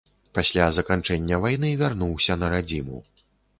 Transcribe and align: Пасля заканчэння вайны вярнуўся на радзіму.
Пасля 0.37 0.65
заканчэння 0.77 1.39
вайны 1.45 1.71
вярнуўся 1.83 2.41
на 2.43 2.53
радзіму. 2.57 3.07